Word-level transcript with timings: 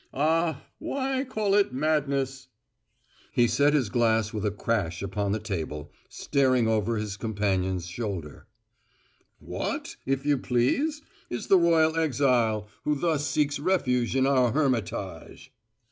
Ah, 0.15 0.65
why 0.79 1.23
call 1.23 1.53
it 1.53 1.73
madness" 1.73 2.47
He 3.33 3.45
set 3.45 3.75
his 3.75 3.89
glass 3.89 4.33
with 4.33 4.43
a 4.43 4.49
crash 4.49 5.03
upon 5.03 5.31
the 5.31 5.37
table, 5.39 5.91
staring 6.09 6.67
over 6.67 6.97
his 6.97 7.17
companion's 7.17 7.85
shoulder. 7.85 8.47
"What, 9.37 9.97
if 10.07 10.25
you 10.25 10.39
please, 10.39 11.03
is 11.29 11.49
the 11.49 11.59
royal 11.59 11.95
exile 11.95 12.67
who 12.83 12.95
thus 12.95 13.27
seeks 13.27 13.59
refuge 13.59 14.15
in 14.15 14.25
our 14.25 14.51
hermitage?" 14.53 15.53